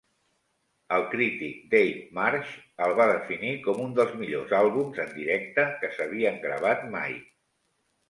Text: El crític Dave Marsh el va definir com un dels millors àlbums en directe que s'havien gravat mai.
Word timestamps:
El 0.95 1.03
crític 1.11 1.59
Dave 1.73 1.99
Marsh 2.21 2.55
el 2.87 2.95
va 3.01 3.07
definir 3.13 3.53
com 3.69 3.85
un 3.85 3.95
dels 4.03 4.19
millors 4.25 4.59
àlbums 4.63 5.01
en 5.07 5.15
directe 5.23 5.71
que 5.85 5.95
s'havien 6.01 6.45
gravat 6.51 6.87
mai. 7.01 7.19